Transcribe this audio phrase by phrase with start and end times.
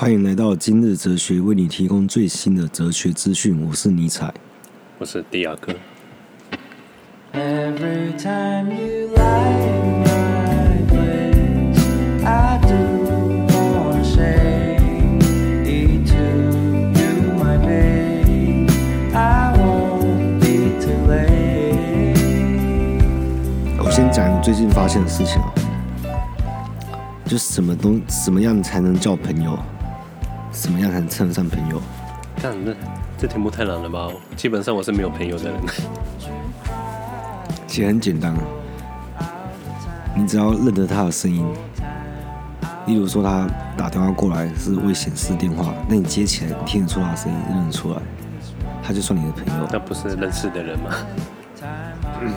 [0.00, 3.62] 欢迎来到今日哲学，为你提供最新的哲学资讯。
[3.68, 4.32] 我是尼采，
[4.96, 5.74] 我是迪亚哥。
[23.76, 25.52] 我先讲最近发现的事情啊，
[27.26, 29.58] 就什么东什么样才能叫朋友？
[30.60, 31.80] 怎么样才能称得上朋友？
[32.36, 32.76] 看，这
[33.16, 34.08] 这题目太难了吧？
[34.36, 35.58] 基本上我是没有朋友的人。
[37.66, 38.42] 其实很简单啊，
[40.14, 41.46] 你只要认得他的声音，
[42.86, 47.96] 例如说他打电话过来是未显示电话，那你接起来听得出他的声音，认得出来，
[48.82, 49.66] 他就算你的朋友。
[49.72, 50.90] 那不是认识的人吗？
[52.20, 52.30] 嗯。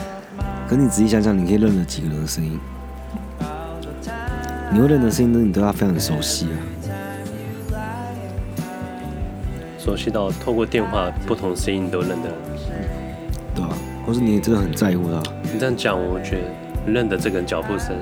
[0.66, 2.58] 可你仔细想想，你可以认得几个人的声音？
[4.72, 6.56] 你会认得声音，那你对他非常熟悉啊。
[9.88, 12.28] 熟悉到透过电话不同声音都认得，
[13.54, 13.70] 对啊，
[14.04, 15.22] 或是你真的很在乎他。
[15.50, 17.96] 你这样讲，我觉得认得这个人脚步声，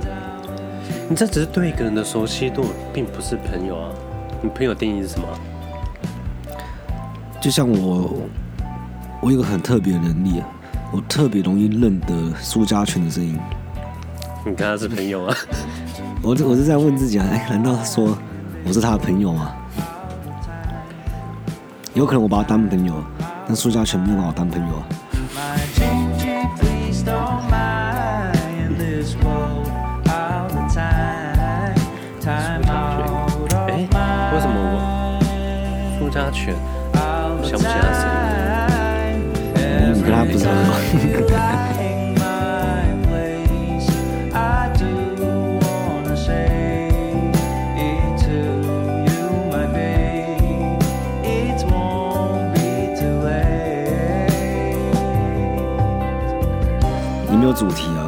[1.08, 3.88] 你这只是对一个人的熟悉度，并不是朋友啊。
[4.42, 5.28] 你朋友定义是什么？
[7.41, 8.16] 就像我，
[9.20, 10.48] 我有个很特别的能力啊，
[10.92, 13.39] 我特别容易认得苏家全的声音。
[14.44, 15.36] 你跟他是朋友啊？
[16.20, 18.18] 我 我是在问自己啊，哎，难道说
[18.66, 19.55] 我是他的朋友吗？
[21.97, 22.92] 有可能我把他当朋友，
[23.47, 24.83] 但苏嘉全没有把我当朋友。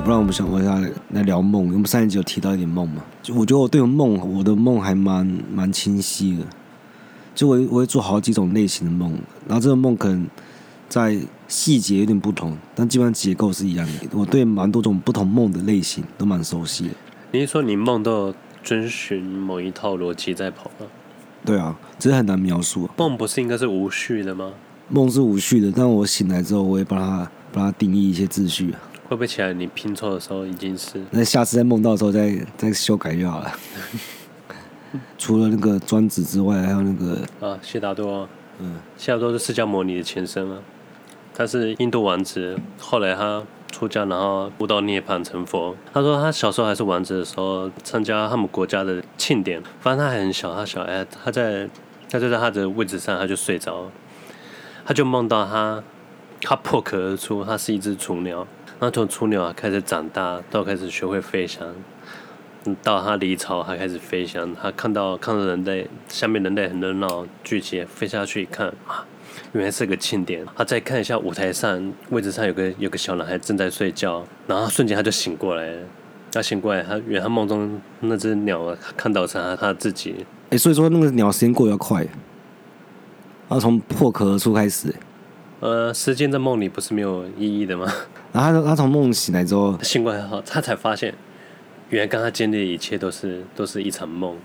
[0.09, 1.67] 不然我们想我想来聊梦。
[1.67, 6.45] 我们上一集有提到一点梦嘛，就我觉得我对梦，我的梦还蛮蛮清晰的。
[7.35, 9.13] 就我我会做好几种类型的梦，
[9.47, 10.27] 然后这个梦可能
[10.89, 13.93] 在细节有点不同，但基本上结构是一样的。
[14.15, 16.95] 我对蛮多种不同梦的类型都蛮熟悉的。
[17.33, 20.87] 你是说你梦都有遵循某一套逻辑在跑吗？
[21.45, 22.95] 对啊，只是很难描述啊。
[22.97, 24.53] 梦不是应该是无序的吗？
[24.89, 28.81] 梦是无序的，但我醒来之后，我会把它把它定义一些秩序啊。
[29.09, 29.55] 会不会起来？
[29.55, 31.03] 你拼错的时候已经是……
[31.11, 33.51] 那下次在梦到的时候再再修改就好了。
[35.17, 40.59] 除了那个专子之外，还有那个啊，悉达多，嗯，悉达多是释迦牟尼的前身啊。
[41.35, 45.75] 他是印度王子，后来他出家，然后悟到涅槃成佛。
[45.93, 51.69] 他说他小时候还是王子的时候，参加他们国家的庆典，反正他还很小，他小哎，他在
[52.11, 53.91] 他就在他的位置上，他就睡着，
[54.85, 55.83] 他就梦到他
[56.41, 58.47] 他破壳而出，他是一只雏鸟。
[58.81, 61.75] 那从雏鸟开始长大，到开始学会飞翔，
[62.81, 64.55] 到他离巢它开始飞翔。
[64.55, 69.05] 他看到看到人类下面人类很热闹，聚集飞下去一看，啊，
[69.53, 70.47] 原来是个庆典。
[70.55, 75.87] 他再看一下舞台上位置上有个有个小男孩正在睡觉，然后瞬间他就醒过来了。
[76.31, 80.25] 他醒过来，他原来他梦中那只鸟看到是他他自己。
[80.51, 82.07] 哎、所以说那个鸟时间过得要快，
[83.49, 84.95] 他从破壳而出开始。
[85.61, 87.87] 呃，时间在梦里不是没有意义的吗？
[88.33, 91.13] 然后他他从梦醒来之后，醒过来后，他才发现，
[91.91, 94.37] 原来刚刚经历的一切都是都是一场梦。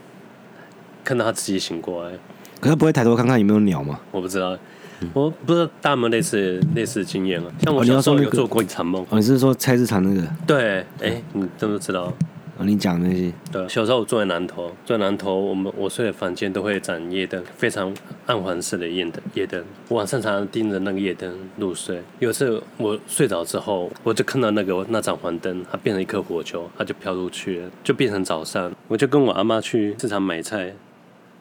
[1.03, 2.16] 看到他自己醒过来，
[2.62, 4.00] 可他不会抬头看看有没有鸟吗？
[4.09, 4.57] 我不知道，
[5.01, 7.45] 嗯、我不知道大门类似类似的经验啊。
[7.62, 9.03] 像我小时候有做过一场梦。
[9.09, 10.25] 哦，你是说菜市场那个？
[10.47, 12.12] 对，哎、欸，你怎么知道？
[12.59, 17.94] 你讲那些，对，小时候我住在南头，住在南头，我们我睡的房间都会盏夜灯，非常
[18.25, 22.02] 暗黄色的夜灯，夜灯，我晚上常常盯着那个夜灯入睡。
[22.19, 28.72] 有一次我睡着之后，我就看到那个那盏黄灯，它变成一颗火球，它就飘出去了，就变成早上。
[28.88, 30.74] 我就跟我阿妈去市场买菜，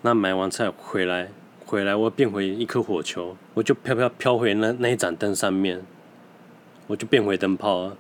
[0.01, 1.29] 那买完菜回来，
[1.67, 5.81] 回来我变回一颗火球，我就飘飘飘回那那一盏灯上面，
[6.87, 7.97] 我就变回灯泡了。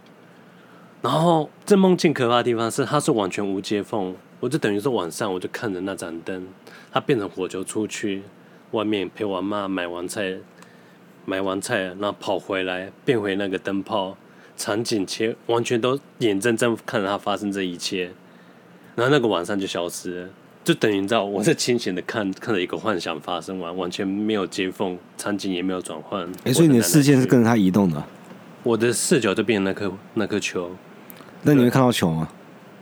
[1.03, 6.47] 然后这梦境可怕的地方是，它是完全无接缝，我就等于说晚上我就看着那盏灯，
[6.93, 8.23] 它变成火球出去
[8.71, 10.37] 外面陪我妈买完菜，
[11.25, 14.17] 买完菜然后跑回来变回那个灯泡，
[14.57, 18.13] 场景切完全都眼睁睁看着它发生这一切，
[18.95, 20.29] 然后那个晚上就消失了，
[20.63, 26.31] 就等于你知道我是清醒的看看着一个幻想发生完，完全没有接缝，场景也没有转换。
[26.45, 28.01] 哎，所以你的视线是跟着它移动的？
[28.63, 30.71] 我的视角就变成那颗那颗球。
[31.43, 32.29] 那你会看到球吗？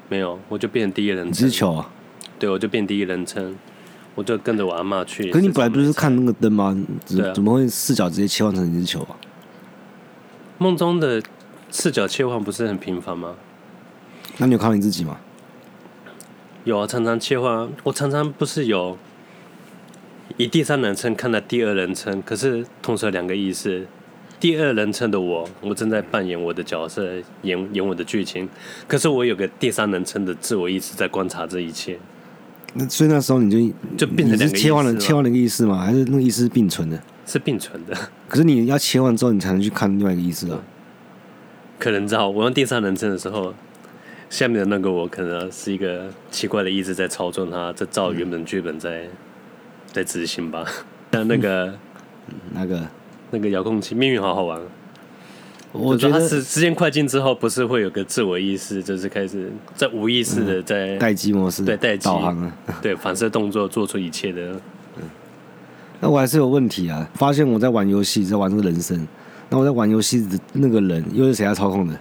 [0.09, 1.29] 没有，我就变第一人称。
[1.31, 1.91] 你是球啊？
[2.39, 3.57] 对，我就变第一人称。
[4.17, 5.31] 我就跟着我阿妈去。
[5.31, 6.77] 可是你本来不是看那个灯吗？
[7.07, 9.17] 对啊怎么会视角直接切换成一只球啊？
[10.59, 11.23] 梦中的
[11.71, 13.37] 视角切换不是很频繁吗？
[14.37, 15.17] 那你有看到你自己吗？
[16.65, 17.69] 有啊，常常切换啊。
[17.85, 18.99] 我常常不是有
[20.37, 23.87] 以第三人称看到第二人称，可是同时有两个意识。
[24.41, 27.07] 第二人称的我，我正在扮演我的角色，
[27.43, 28.49] 演演我的剧情。
[28.89, 31.99] 可是我有个第三人称的自我意识在观察这一切，
[32.73, 33.59] 那所以那时候你就
[33.99, 35.79] 就变成两个意识你是切换了吗切换了一个意识吗？
[35.79, 36.99] 还是那个意识是并存的？
[37.27, 37.95] 是并存的。
[38.29, 40.59] 可是你要切换之后，你才能去看另外一个意识啊。
[41.79, 43.53] 可能知道我用第三人称的时候，
[44.31, 49.09] 下面的那个我可能是一个奇怪的意识在操纵他，在照原本剧本在、
[49.93, 50.65] 在执行吧。
[51.13, 51.75] 像那个
[52.53, 52.89] 那个，
[53.31, 54.61] 那个遥控器，命运好好玩。
[55.73, 62.53] 我觉得就是它时时间快进之后，不是会有个自我意识，就是开始在无意识的在待机模式，对待机导航啊。
[62.83, 64.61] 对反射动作做出一切的。
[66.01, 67.09] 那我还是有问题啊！
[67.15, 69.07] 发现我在玩游戏，在玩这个人生。
[69.51, 71.95] 那我在玩游戏的那个人又是谁在操控的？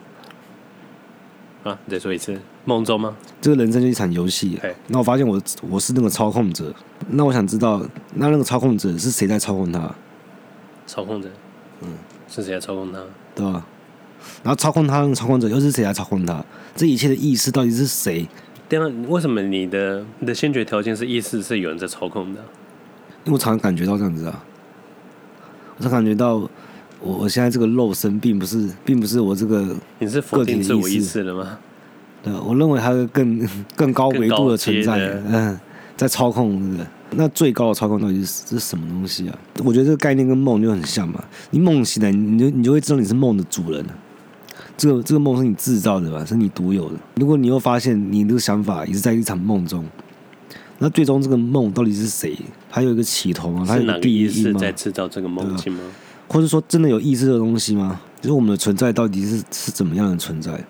[1.63, 3.15] 啊，你再说一次，梦中吗？
[3.41, 4.73] 这个人生就一场游戏对。
[4.87, 5.39] 那我发现我
[5.69, 6.73] 我是那个操控者。
[7.09, 7.81] 那我想知道，
[8.15, 9.93] 那那个操控者是谁在操控他？
[10.89, 11.29] 操控者，
[11.81, 11.89] 嗯，
[12.27, 12.99] 是谁在操控他？
[13.35, 13.63] 对吧？
[14.43, 16.43] 然后操控他的操控者又是谁来操控他？
[16.75, 18.27] 这一切的意识到底是谁？
[18.67, 22.41] 对啊，为什么你的你的先决条件是意识是有人在操控的？
[23.25, 24.43] 因为我常常感觉到这样子啊，
[25.77, 26.49] 我常感觉到我
[27.01, 31.59] 我现在这个肉身并不是，并不是我这个，你是否定自我意识了吗？
[32.23, 34.97] 对，我认为还有更 更高维度的存在，
[35.27, 35.59] 嗯，
[35.95, 36.89] 在操控这个。
[37.11, 39.39] 那最高的操控到底是是什么东西啊？
[39.63, 41.23] 我觉得这个概念跟梦就很像嘛。
[41.51, 43.85] 你梦醒来，你就你就会知道你是梦的主人。
[44.77, 46.23] 这个这个梦是你制造的吧？
[46.23, 46.95] 是你独有的。
[47.15, 49.83] 如果你又发现你这个想法也是在一场梦中，
[50.77, 52.37] 那最终这个梦到底是谁？
[52.69, 53.65] 还有一个起头吗？
[53.67, 54.29] 它有是哪个意？
[54.29, 55.81] 识在制造这个梦境吗？
[56.27, 57.99] 或者说真的有意识的东西吗？
[58.21, 60.63] 就是我们的存在到底是是怎么样的存在？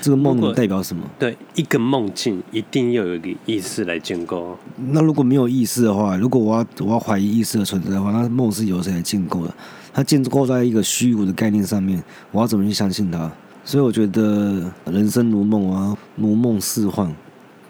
[0.00, 1.02] 这个梦能代表什么？
[1.18, 4.56] 对，一个梦境一定要有一个意识来建构。
[4.76, 9.52] 那如果没有意识的话，如果我要我要怀疑意识的存在的话，那梦是由谁来建构的？
[9.92, 13.30] 它建构在一个虚无的概念上面，我要怎么去相信它？
[13.64, 17.12] 所以我觉得人生如梦啊，如梦似幻，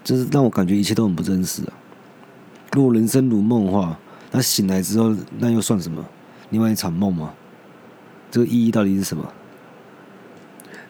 [0.05, 1.73] 就是让我感觉一切都很不真实啊。
[2.73, 3.99] 如果人生如梦的话，
[4.31, 6.05] 那醒来之后那又算什么？
[6.51, 7.33] 另外一场梦吗？
[8.31, 9.25] 这个意义到底是什么？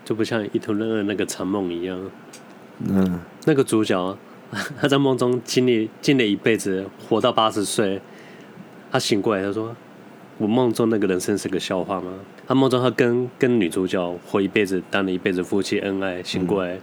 [0.09, 2.01] 就不像伊藤润二那个长梦一样，
[2.79, 4.17] 嗯，那个主角
[4.81, 8.01] 他在梦中经历经历一辈子，活到八十岁，
[8.91, 9.77] 他醒过来，他说
[10.39, 12.11] ：“我梦中那个人生是个笑话吗？”
[12.49, 16.81] 他梦中他跟跟女主角活一辈子，当了一辈子夫妻恩爱，醒过来，嗯、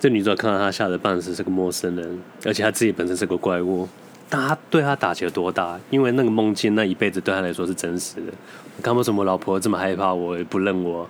[0.00, 3.88] 这女主角看到他吓得半死，是个陌生人，而且他自己本身是个怪物，
[4.28, 5.78] 但他对他打击有多大？
[5.88, 8.32] 因为那个梦境那一辈子对他来说是真实的。
[8.76, 11.08] 我看为什么我老婆这么害怕我，也不认我？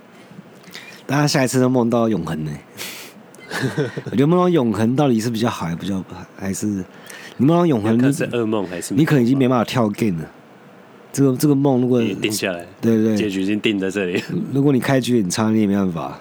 [1.10, 2.50] 但他下一次都梦到永恒呢？
[4.04, 6.04] 我觉得梦到永恒到底是比较好，还比较
[6.38, 6.66] 还是
[7.38, 7.96] 你梦到永恒？
[7.96, 8.92] 你是噩梦还是？
[8.92, 10.28] 你可能已经没办法跳 game 了。
[11.10, 14.22] 这个这个梦如果定下来，对对，结局已经定在这里。
[14.52, 16.20] 如果你开局很差，你也没办法。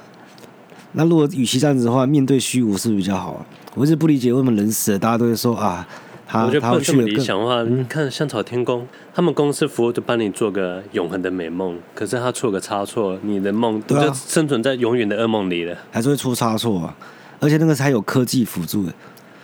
[0.93, 3.45] 那如果与其这样子的话，面对虚无是不是比较好？
[3.75, 5.85] 我一直不理解为什么人死了，大家都会说啊。
[6.27, 16.95] 他我觉得不这么理想的话，嗯、你看香草天宫，他们公司服务就帮你做个永恒的美梦，可是他出个差错，你的梦就生存在永远的噩梦里了，还是会出差错啊！
[17.39, 18.93] 而且那个是还有科技辅助的。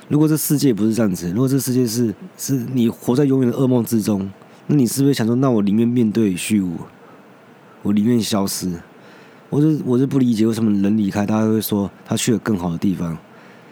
[0.09, 4.29] 如果这世界不是这样子，如果这世界是是你活在永远的噩梦之中，
[4.67, 6.75] 那你是不是想说，那我宁愿面对虚无，
[7.81, 8.69] 我宁愿消失？
[9.49, 13.17] 我是我是不理解为什么人离开，大家会说他去了更好的地方。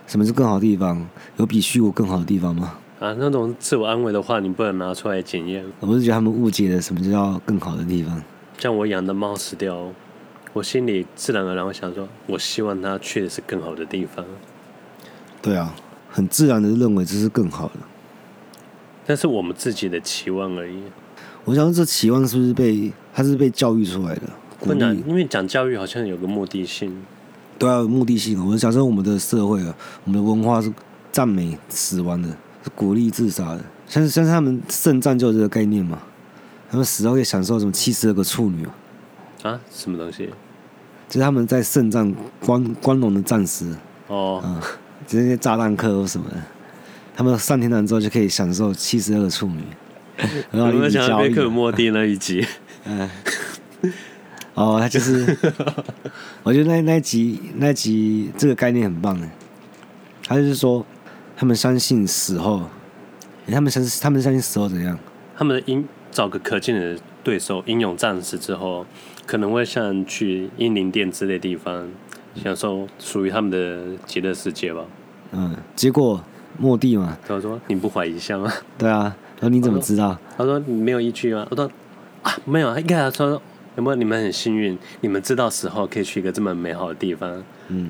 [0.07, 1.05] 什么是更好的地方？
[1.37, 2.73] 有比虚无更好的地方吗？
[3.01, 5.65] 啊，那种自我安慰的话，你不能拿出来检验。
[5.79, 8.21] 我是觉得他们误解了什么叫更好的地方。
[8.59, 9.91] 像我养的猫死掉，
[10.53, 14.23] 我心里自然而然会想说，我希望它去的是更好的地方。
[15.41, 15.73] 对啊，
[16.11, 17.79] 很自然的认为这是更好的。
[19.07, 20.83] 但是我们自己的期望而已。
[21.43, 24.21] 我想说，这期望是不是被他是被教育出来的？
[24.59, 27.01] 不能，因为讲教育好像有个目的性。
[27.57, 28.47] 对啊，有目的性。
[28.47, 30.71] 我假设我们的社会啊，我们的文化是
[31.11, 32.29] 赞美死亡的。
[32.63, 35.99] 是鼓励自杀的，像是像是他们圣战就有这个概念嘛？
[36.69, 38.65] 他们死后可以享受什么七十二个处女
[39.41, 39.59] 啊？
[39.69, 40.29] 什么东西？
[41.09, 43.75] 就是他们在圣战光光荣的战士
[44.07, 44.61] 哦，啊、嗯，
[45.05, 46.37] 就是那些炸弹客或什么的，
[47.13, 49.61] 他们上天堂之后就可以享受七十二个处女。
[50.51, 52.47] 然 后有没有想到贝克莫蒂那一集？
[52.85, 53.09] 嗯，
[54.53, 55.37] 哦，他就是，
[56.43, 59.27] 我觉得那那一集那一集这个概念很棒的，
[60.25, 60.85] 他就是说。
[61.41, 62.61] 他们相信死后
[63.47, 64.95] 欸、他们相信他们相信死后怎样？
[65.35, 68.85] 他们的英找个可敬的对手，英勇战士之后，
[69.25, 71.89] 可能会像去英灵殿之类的地方，
[72.35, 74.83] 享受属于他们的极乐世界吧。
[75.31, 76.23] 嗯，结果
[76.59, 80.15] 末地嘛，他说：“你不怀疑一下吗？”对啊，然后你怎么知道？
[80.37, 81.67] 他说：“你没有依据吗？”我说
[82.21, 83.41] ：“啊，没有。”他一开始说
[83.77, 83.95] ：“有没有？
[83.95, 87.89] 你们很幸运，你们知道死后可以去一个这么美好的地方。”嗯。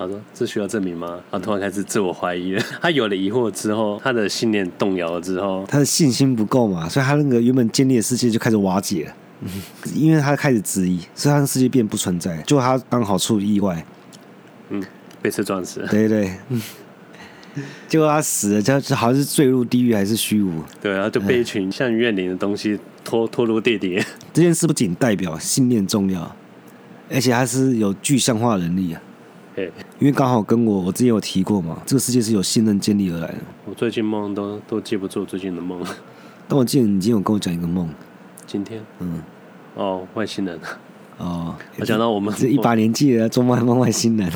[0.00, 2.64] 他说：“这需要证明吗？”他突然开始自我怀疑了。
[2.80, 9.14] 他有了疑惑之后，他的信念动摇了之后，他的信心不够嘛，所以他那个原本建立的世界就开始瓦解了。
[9.94, 12.40] 因为他开始质疑，所以他的世界变不存在。
[12.42, 13.84] 就他刚好出意外，
[14.70, 14.82] 嗯，
[15.20, 15.88] 被车撞死了。
[15.88, 16.62] 对 对，嗯，
[17.86, 20.62] 结果他死了，就好像是坠入地狱还是虚无？
[20.80, 24.02] 对，然后就被一群像怨灵的东西拖拖入地底。
[24.32, 26.34] 这件事不仅代表信念重要，
[27.10, 29.02] 而且他是有具象化能力啊。
[29.98, 33.38] 因为刚好跟我，我之前有提过嘛，这个世界是由信任建立而来的。
[33.64, 35.82] 我最近梦都都记不住最近的梦，
[36.48, 37.88] 但我记得你今天有跟我讲一个梦。
[38.46, 39.22] 今天，嗯，
[39.74, 40.58] 哦，外星人，
[41.18, 44.32] 哦，我讲到我们这一把年纪了，做梦还梦外星人。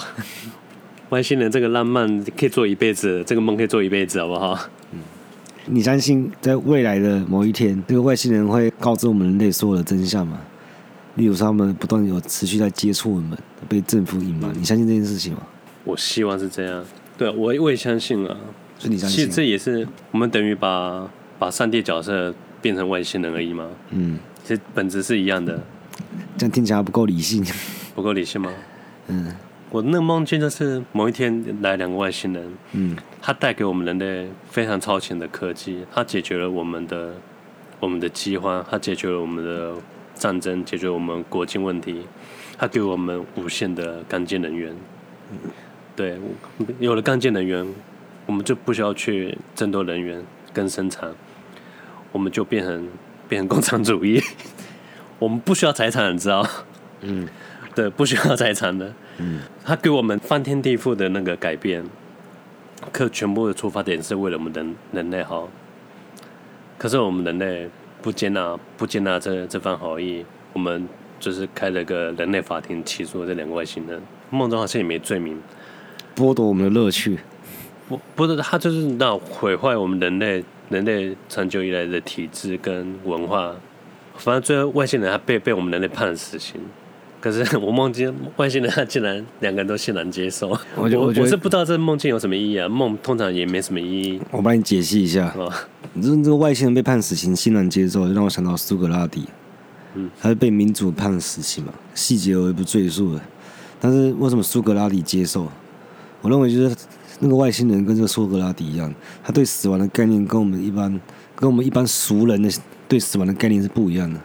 [1.10, 4.58] 外星人这个浪漫可以做一辈子，这个梦可以做一辈子，好不好？
[4.92, 5.00] 嗯，
[5.66, 10.38] 你相信在未来的某一天，这个外星人会告知我们人类所有的真相吗？
[11.18, 13.36] 例如，他们不断有持续在接触我们，
[13.68, 14.50] 被政府隐瞒。
[14.56, 15.40] 你相信这件事情吗？
[15.82, 16.84] 我希望是这样。
[17.18, 18.36] 对，我我也相信啊。
[18.78, 19.16] 所以你相信？
[19.16, 22.32] 其实这也是我们等于把把上帝角色
[22.62, 23.66] 变成外星人而已嘛？
[23.90, 25.60] 嗯，其实本质是一样的。
[26.36, 27.44] 这样听起来不够理性。
[27.96, 28.52] 不够理性吗？
[29.08, 29.34] 嗯，
[29.70, 32.48] 我那个梦境就是某一天来两个外星人。
[32.74, 37.14] 嗯，他带给我们人类非常超前的科技，他解决了我们的
[37.80, 39.74] 我们的饥荒，他解决了我们的。
[40.18, 42.04] 战争解决我们国境问题，
[42.58, 44.74] 他给我们无限的干净能源。
[45.94, 46.18] 对，
[46.80, 47.66] 有了干净能源，
[48.26, 50.22] 我们就不需要去争夺能源
[50.52, 51.10] 跟生产，
[52.12, 52.88] 我们就变成
[53.28, 54.20] 变成共产主义。
[55.18, 56.46] 我们不需要财产，你知道？
[57.00, 57.28] 嗯，
[57.74, 58.92] 对，不需要财产的。
[59.18, 61.84] 嗯，他给我们翻天地覆的那个改变，
[62.92, 65.48] 可全部的出发点是为了我们人人类好。
[66.76, 67.70] 可是我们人类。
[68.00, 70.88] 不接纳，不接纳这这番好意，我们
[71.18, 74.00] 就是开了个人类法庭，起诉这两个外星人。
[74.30, 75.40] 梦中好像也没罪名，
[76.14, 77.18] 剥夺我们的乐趣。
[77.88, 83.54] 不，不是他就是那毁坏我们人类人类长久以来的体制跟文化。
[84.16, 86.60] 反正最后外星人他被被我们人类判了死刑。
[87.20, 90.48] 可是我梦见外星人他竟然两个人都欣然接受。
[90.76, 92.68] 我我我是不知道这梦境有什么意义啊？
[92.68, 94.20] 梦通常也没什么意义。
[94.30, 95.32] 我帮你解析一下。
[95.36, 95.52] 哦
[96.00, 99.24] 这这个外星人被判死刑，欣然接受，就让我想到苏格拉底，
[99.94, 103.22] 嗯，他是被民主判死刑嘛，细节我也不赘述了。
[103.80, 105.50] 但是为什么苏格拉底接受？
[106.20, 106.76] 我认为就是
[107.20, 108.92] 那个外星人跟这个苏格拉底一样，
[109.22, 111.00] 他对死亡的概念跟我们一般，
[111.34, 112.50] 跟我们一般俗人的
[112.88, 114.20] 对死亡的概念是不一样的。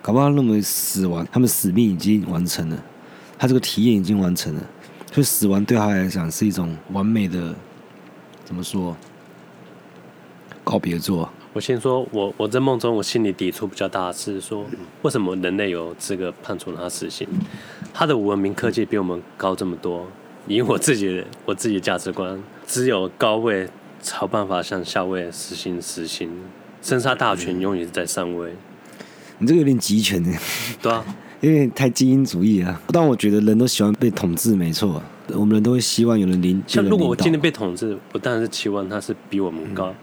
[0.00, 2.82] 搞不好他认为死亡，他们使命已经完成了，
[3.38, 4.60] 他这个体验已经完成了，
[5.12, 7.54] 所以死亡对他来讲是一种完美的，
[8.44, 8.96] 怎么说？
[10.64, 11.28] 告别作。
[11.52, 14.64] 我先说，我我在梦中，我心里抵触比较大的是说，
[15.02, 17.28] 为什么人类有资格判处他死刑？
[17.92, 20.06] 他的文明科技比我们高这么多，
[20.46, 23.68] 以我自己的我自己的价值观，只有高位
[24.00, 26.30] 才有办法向下位实行死刑，
[26.80, 28.54] 生杀大权永远是在上位。
[29.36, 30.32] 你这个有点极权呢？
[30.80, 31.04] 对啊，
[31.42, 32.80] 有点太精英主义啊。
[32.88, 35.02] 但我觉得人都喜欢被统治，没错，
[35.34, 36.62] 我们人都会希望有人领。
[36.66, 39.88] 像如果我今天被统治，我当然是期望他是比我们高。
[39.90, 39.94] 嗯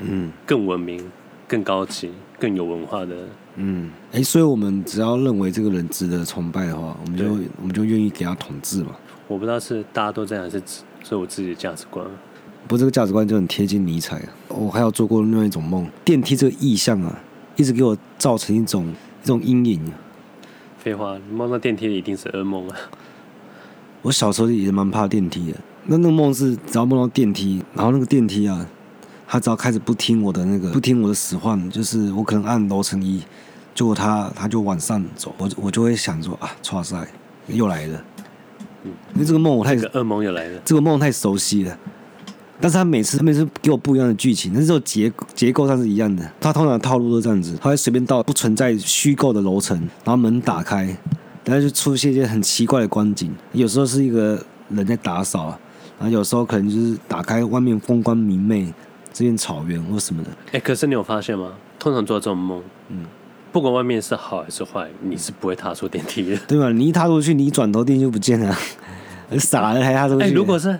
[0.00, 1.02] 嗯，更文明、
[1.48, 3.14] 更高级、更有文化的。
[3.56, 7.24] 嗯，哎、欸，所以我们只要认为这个人值得崇拜的话，我们就
[7.60, 8.94] 我们就愿意给他统治嘛。
[9.28, 12.04] 我不知道是大家都这样，还是只有我自己的价值观。
[12.68, 14.28] 不过这个价值观就很贴近尼采啊。
[14.48, 17.18] 我还有做过另外一种梦，电梯这个意象啊，
[17.56, 19.80] 一直给我造成一种一种阴影。
[20.78, 22.76] 废话，你梦到电梯一定是噩梦啊。
[24.02, 28.68] 我小时候也蛮怕电梯的，那那个梦是只要梦到电梯，然后那个电梯啊。
[29.28, 33.20] 他只要开始不听我的那个，不听我的使唤，就是我可能按楼层一，
[33.74, 37.06] 结果他他就往上走，我我就会想说啊，剉赛
[37.48, 38.04] 又来了，
[38.84, 41.76] 嗯，因为这个梦我太这个噩梦又来了，这个梦太熟悉了。
[42.58, 46.26] 但是他每次他每次给我不一样的剧情，但是这种结结构上是一样的。
[46.40, 50.84] 他通常套路都这样子，他会随便到不存在虚构的楼层，然后门打开，
[51.44, 53.30] 然后就出现一些很奇怪的光景。
[53.52, 55.48] 有时候是一个人在打扫，
[55.98, 58.72] 然后有时候可能就是打开外面风光明媚。
[59.16, 61.54] 这片草原或什么的，哎、欸，可是你有发现吗？
[61.78, 63.06] 通常做这种梦，嗯，
[63.50, 66.68] 不管外面是好还是坏，你是不会踏出电梯的， 对吧？
[66.70, 68.54] 你一踏出去，你一转头电梯就不见了，
[69.40, 70.24] 傻了还踏出去。
[70.24, 70.78] 哎、欸，如果是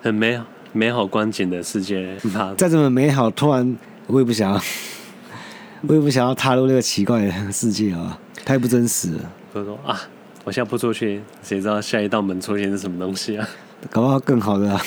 [0.00, 4.60] 很美好、美好光景的世界，怕再怎么美好，突然我也不想要，
[5.88, 9.32] 我也不想要踏入那个奇怪的世界啊，太不真实了。
[9.54, 10.00] 我说啊，
[10.44, 13.48] 我现在不出去，谁知道下一道门出现是什么东西啊？
[13.90, 14.80] 搞不好更好的啊。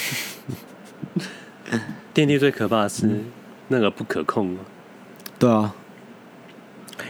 [2.14, 3.10] 电梯最可怕的是
[3.70, 4.58] 那个不可控。
[5.40, 5.74] 对啊，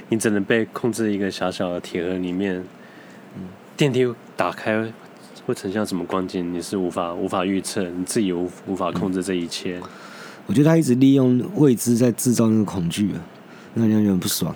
[0.10, 2.64] 你只能被控制一个小小的铁盒里面。
[3.76, 4.94] 电梯打开
[5.46, 9.82] 会呈现什么光景，你是无法无法预测，你自己无无法控制这一切。
[10.46, 13.20] 我觉得他一直利用未知在制造那个恐惧啊，
[13.74, 14.56] 让人有点不爽。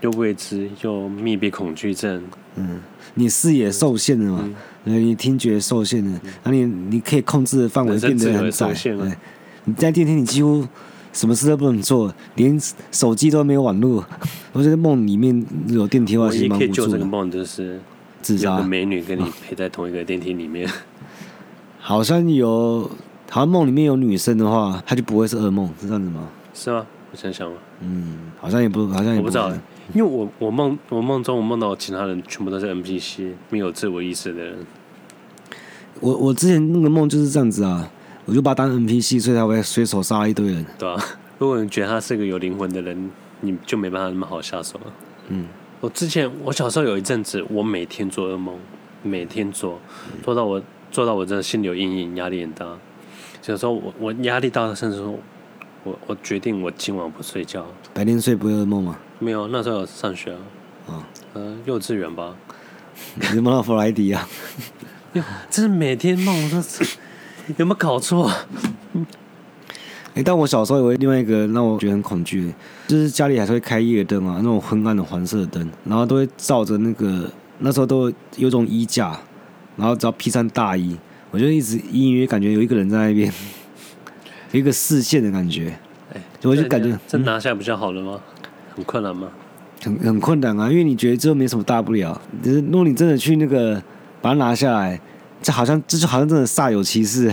[0.00, 2.22] 又未知又密闭恐惧症。
[2.56, 2.80] 嗯，
[3.14, 4.50] 你视野受限了嘛？
[4.84, 8.72] 嗯，你听觉受限了，那你你可以控制的范围变得很窄。
[8.72, 9.12] 对，
[9.64, 10.66] 你在电梯你几乎
[11.12, 12.58] 什么事都不能做，连
[12.90, 14.04] 手机都没有网络。
[14.52, 16.98] 我觉得梦里面有电梯的话，其实蛮无助的。
[17.04, 17.80] 梦就是
[18.22, 18.52] 自杀。
[18.52, 20.68] 有个美女跟你陪在同一个电梯里面。
[21.78, 22.90] 好像有，
[23.30, 26.28] 好像梦里面有女生的话，她就不会是噩梦，是这样子吗？
[26.52, 26.86] 是吗？
[27.10, 27.50] 我想想。
[27.80, 29.50] 嗯，好像也不，好像也不，我不知道。
[29.94, 34.58] 因为我我梦我梦中我梦到其他人全部都是 NPC，没有自我意识的人。
[36.00, 37.90] 我我之前那个梦就是这样子啊，
[38.26, 40.66] 我就把他当 NPC，所以才会随手杀一堆人。
[40.78, 41.02] 对啊，
[41.38, 43.10] 如果你觉得他是个有灵魂的人，
[43.40, 44.92] 你就没办法那么好下手了。
[45.28, 45.46] 嗯，
[45.80, 48.56] 我之前我小时候有一阵子，我每天做噩梦，
[49.02, 49.80] 每天做，
[50.22, 52.66] 做到我做到我真的心里有阴影，压力很大。
[53.46, 55.14] 有时候我我压力大到，甚至说
[55.84, 57.64] 我我决定我今晚不睡觉。
[57.94, 58.98] 白天睡不会噩梦吗？
[59.18, 60.38] 没有，那时候有上学啊，
[60.86, 61.02] 哦、
[61.34, 62.34] 呃，幼稚园吧。
[63.32, 64.28] 你梦到弗莱迪啊？
[65.12, 66.96] 哟，这是每天梦，这是
[67.56, 68.30] 有没有搞错？
[70.14, 72.52] 哎、欸，但我小时候有另外一个让我觉得很恐惧，
[72.88, 79.16] 就是家里还是会开夜灯啊，那种昏暗的黄色的灯，然后都会照着那个那时候都有种衣架，
[79.76, 80.96] 然后只要披上大衣，
[81.30, 83.32] 我就一直隐隐约感觉有一个人在那边，
[84.52, 85.78] 有一个视线的感觉。
[86.14, 88.20] 哎，我就感觉这拿下不就好了吗？
[88.34, 88.34] 嗯
[88.78, 89.28] 很困难吗？
[89.82, 92.20] 很很困难啊，因为你觉得这没什么大不了。
[92.40, 93.74] 就是如果你真的去那个
[94.22, 95.00] 把它拿下来，
[95.42, 97.28] 这好像这就好像真的煞有其事，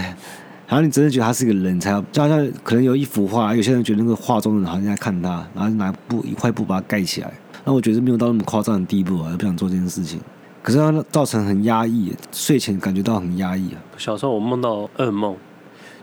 [0.66, 7.32] 好像你真的觉得他是个人才，就好像可能有一幅画，有些人觉得那个画中的人好像在看他，然后拿布一块布把它盖起来。
[7.64, 10.20] 那我觉得没有到那么夸张的地步啊，也不想做这件事情。
[10.64, 13.78] 可是它造成很压抑，睡前感觉到很压抑啊。
[13.98, 15.36] 小时候我梦到噩梦，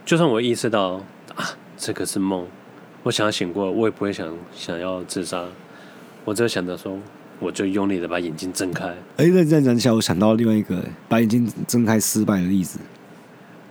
[0.05, 1.01] 就算我意识到啊
[1.77, 2.45] 这个是梦。
[3.03, 5.43] 我想要醒过来，我也不会想想要自杀，
[6.23, 6.97] 我只有想着说，
[7.39, 8.87] 我就用力的把眼睛睁开。
[9.17, 12.79] 哎，那这样讲起来，我想到另外一个把眼睛睁开失败的例子。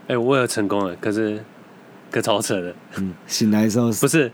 [0.09, 1.43] 哎，我也成功了，可是，
[2.11, 2.75] 可超扯的。
[2.99, 4.31] 嗯，醒来的时候 不是，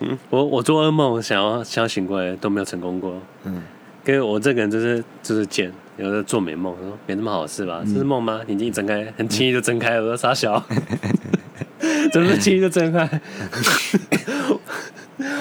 [0.00, 3.18] 嗯，我我做噩梦想要想要醒过来都没有成功过。
[3.44, 3.62] 嗯，
[4.04, 7.80] 因为我这个人就是就是贱，有的做美梦，说没那么好事吧？
[7.86, 8.42] 这是梦吗？
[8.48, 10.62] 眼睛一睁开，很轻易就睁开了，我说傻小。
[12.12, 13.20] 怎么轻易就睁开？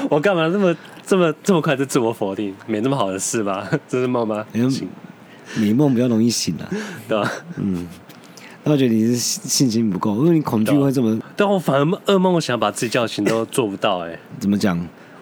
[0.09, 2.53] 我干嘛这么这么这么快就自我否定？
[2.65, 3.69] 没那么好的事吧？
[3.87, 4.45] 这是梦吗？
[5.55, 6.67] 你梦比较容易醒啊，
[7.07, 7.31] 对吧？
[7.57, 7.87] 嗯，
[8.63, 11.17] 那我觉得你是信心不够，因为你恐惧会这么……
[11.35, 13.99] 但我反而噩梦，我想把自己叫醒都做不到。
[13.99, 14.77] 哎，怎么讲？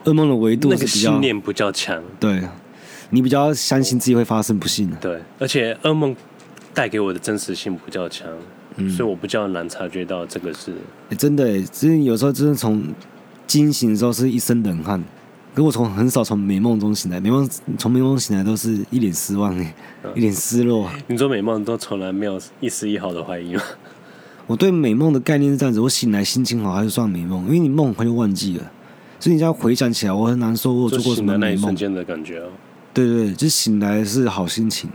[0.06, 2.02] 噩梦的维度是比较，那个信念比较强。
[2.20, 2.42] 对，
[3.10, 4.90] 你比较相信自己会发生不幸。
[5.02, 6.16] 对，而且噩梦
[6.74, 8.28] 带给我的真实性比较强。
[8.78, 10.74] 嗯、所以我比较难察觉到这个是，
[11.10, 12.84] 欸、真的，其实有时候真的从
[13.48, 15.04] 惊醒的时候是一身冷汗，
[15.54, 20.90] 可我从很少从美梦中醒来，美梦从美梦醒来都是一脸失望哎，嗯、一脸失落。
[21.08, 23.62] 你做美梦都从来没有一丝一毫的怀疑吗？
[24.48, 28.72] 我对美梦的概念是这样子，我醒来心情好还是算美梦，因为你梦很快就忘记了，
[29.20, 31.62] 所以你只要回想起来，我很难说我有做过什么美梦。
[31.62, 32.50] 瞬间的感觉哦，
[32.94, 34.90] 对，对对，就醒来是好心情。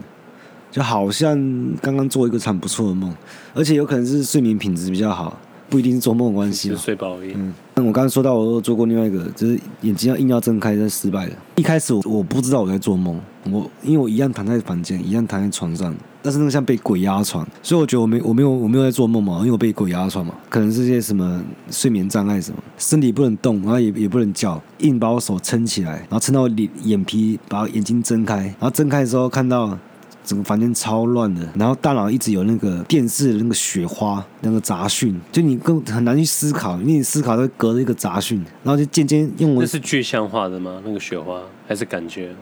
[0.71, 1.37] 就好像
[1.83, 3.13] 刚刚做一个场不错的梦，
[3.55, 5.37] 而且有可能是睡眠品质比较好，
[5.69, 6.75] 不一定是做梦关系。
[6.77, 7.33] 睡饱而已。
[7.35, 11.33] 嗯，那我刚刚说到，我做过另外一个，就是眼睛要硬要睁开，是失败了。
[11.57, 29.77] 一开始我我不知道我在做梦，我因为我一样躺在房间，一样躺在床上，但是那个像被鬼压床，所以我觉得我没我没有我没有在做梦嘛，因为我被鬼压床嘛，可能是些什么睡眠障碍什么，身体不能动，然后也也不能叫，硬把我手撑起来，然后撑到脸眼皮，把眼睛睁开，然后睁开的时候看到。
[30.23, 39.63] 整个房间超乱的，然后大脑一直有那个电视的那个雪花，那个杂讯，就你更很难去思考，因为你思考都隔着一个杂讯，然后就渐渐用我。
[39.63, 40.81] 那是具象化的吗？
[40.85, 42.35] 那个雪花还是感觉，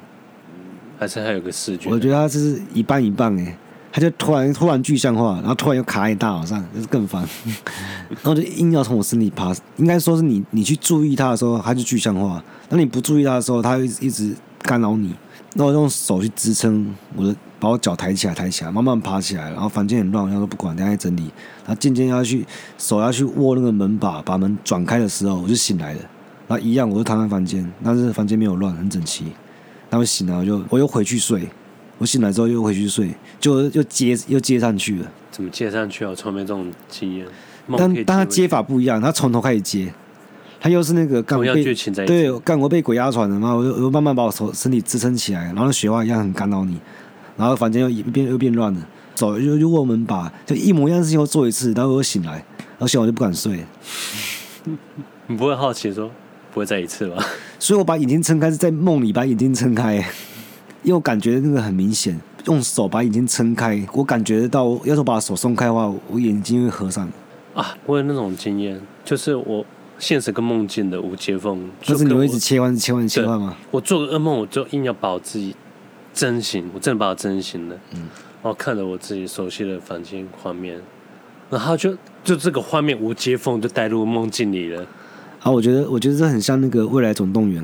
[0.99, 1.89] 还是还有个视觉？
[1.91, 3.57] 我觉得它是一半一半哎，
[3.93, 7.27] 它就突然突然具象化，然后突然又卡在你大脑上，就是更烦。
[8.11, 15.15] 然后就硬要从我身体爬，应该说是你你去注意它的时候，它就具象化；当你不注意它的时候，它会一直干扰你。
[15.59, 19.51] 那我用手去支撑我的，把我脚抬起来，抬起来，慢慢爬起来。
[19.51, 21.23] 然后房间很乱，然后都不管，等下再整理。
[21.67, 22.47] 然后渐渐要去
[22.79, 26.01] 手要去握那个门把，把门转开的时候，我就醒来了。
[26.47, 29.25] 然后一样，我就躺在房间，但是房间没有乱，很整齐。
[29.91, 31.49] 然后醒来，我就我又回去睡。
[31.99, 35.11] 我醒来之后又回去睡，就又接又接上去了。
[35.33, 36.11] 怎么接上去啊？
[36.11, 37.27] 我从没这种经验。
[37.77, 39.93] 但但他接法不一样，他从头开始接。
[40.61, 41.63] 他又是那个干活被
[42.05, 46.77] 对干我被鬼压床了嘛，我就我就慢慢把我手身体支撑起来，然后雪花一样很干扰你，
[47.37, 48.81] 然后房间又一变又变乱了，
[49.15, 52.45] 走，如如果我们把，就一模一样的事情又做一次，然后我又醒来，
[52.81, 53.65] 而且我就不敢睡。
[55.29, 56.11] 你不会好奇说
[56.53, 57.25] 不会再一次吧？
[57.61, 59.95] 所以我把眼睛撑开是在梦里把眼睛撑开，
[60.83, 67.09] 因为我感觉那个很明显，用手把眼睛撑开，我感觉到，要是我把手松开的话，我眼睛会合上。
[67.55, 69.65] 啊，我有那种经验，就是我。
[69.99, 73.57] 现实跟梦境的无接缝，就是你会一直切换、切换、切换吗？
[73.71, 75.55] 我做个噩梦，我就硬要把我自己
[76.15, 77.77] 真醒，我真的把我真醒了。
[77.93, 78.09] 嗯，
[78.43, 80.81] 然后看着我自己熟悉的房间画面，
[81.51, 84.87] 然后就就这个画面无接缝，就带入梦境里了。
[85.41, 87.63] 啊，我觉得我觉得这很像那个《未来总动员》，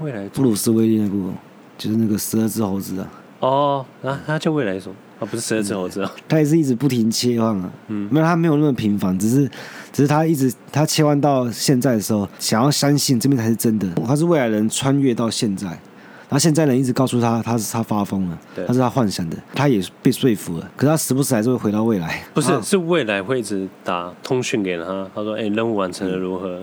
[0.00, 1.32] 未来布鲁斯威利那部，
[1.78, 3.10] 就是那个十二只猴子啊。
[3.40, 4.94] 哦，啊，他叫未来什么？
[5.18, 7.70] 啊，不是十二只猴子啊，他也是一直不停切换啊。
[7.88, 9.50] 嗯，没有，他没有那么频繁，只是。
[9.92, 13.88] 只是他一直他切换到现在的时候，想要相信这边才是真的。
[14.06, 20.70] 他是未来人穿越到现在，然后现在人一直告诉他他是他发疯了，他是他幻想的，他也被说服了。
[20.76, 22.22] 可是他时不时还是会回到未来。
[22.34, 26.60] 不是，是未来会一直打通讯给他，他说：“哎，任务完成了如何？”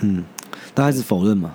[0.00, 0.24] 嗯，
[0.72, 1.54] 但他一直否认嘛。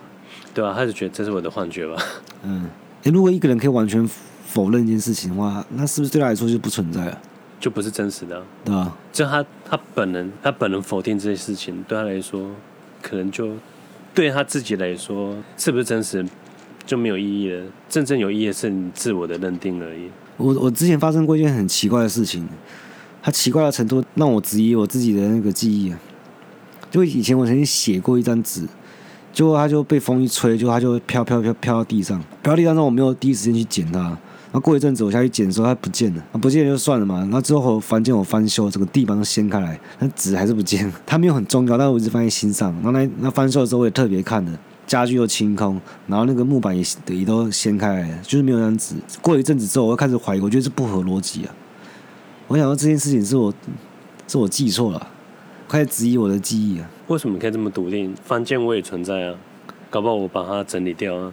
[0.53, 1.99] 对啊，他是觉得这是我的幻觉吧？
[2.43, 2.69] 嗯，
[3.03, 4.07] 哎，如果一个人可以完全
[4.49, 7.21] 否认一件事情的话，那是不是对他来说就不存在了？
[7.59, 12.49] 就不是真实的，啊，对啊，就他他本人，他本人否定这些事情，对他来说，
[13.01, 13.49] 可能就
[14.13, 16.25] 对他自己来说，是不是真实
[16.85, 17.63] 就没有意义了。
[17.87, 20.09] 真正有意义的是你自我的认定而已。
[20.37, 22.47] 我我之前发生过一件很奇怪的事情，
[23.21, 25.99] 它奇怪的程度让我质疑我自己的那个记忆啊。
[26.89, 28.65] 就以前我曾经写过一张纸，
[29.33, 34.17] 结果它就被风一吹，就它就飘飘飘飘到地上，飘到地上之后我没有第一时间去捡它。
[34.51, 36.23] 然后过一阵子我下去捡的时候，它不见了。
[36.41, 37.19] 不见了就算了嘛。
[37.19, 40.93] 然后之后房间我翻修，整个地板都掀开来，那纸还是不见了。
[41.05, 42.73] 它没有很重要，但我一直放在心上。
[42.75, 48.95] 然后那那翻修的时候我也特别看了，家具又清空，然后那个木板也也都掀开来了，就是没有那张纸。
[49.21, 51.53] 过一阵子之后，我又开始怀疑，我觉得这不合逻辑啊。
[52.47, 53.53] 我想到这件事情是我
[54.27, 55.07] 是我记错了，
[55.67, 56.89] 开始质疑我的记忆啊。
[57.07, 58.15] 为什么可以这么笃定？
[58.25, 59.35] 房间我也存在啊，
[59.91, 61.31] 搞不好我把它整理掉啊。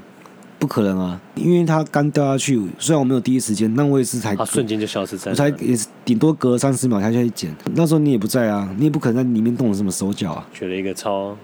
[0.58, 7.54] 不可能啊，因为它刚掉下去，虽然我没有第一时间，但我也是才，它瞬间就消失在，我才也是顶多隔三十秒下去捡。
[7.74, 10.46] 那时候你也不在啊，你也不可能在里面动了什么手脚啊。
[10.52, 11.36] 举了一个超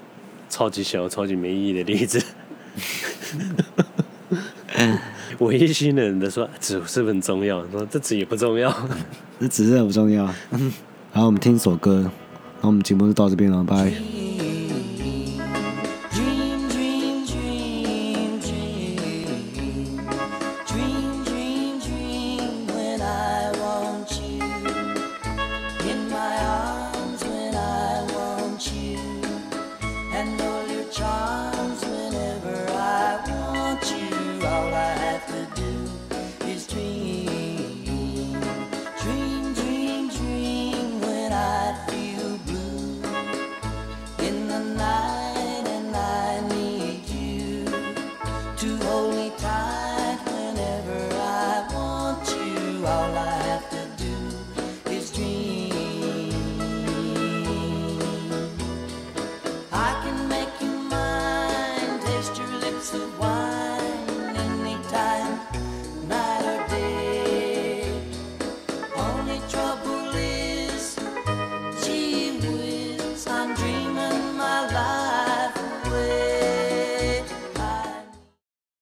[0.48, 2.22] 超级小、超级没意义的例子。
[5.38, 7.60] 唯一信任的说纸是不是很重要？
[7.70, 8.74] 说这纸也不重要，
[9.40, 10.24] 这纸真的不重要。
[11.12, 13.92] 然后我们听一首歌，然后我们节目就到这边了，拜。
[35.28, 35.71] have to do.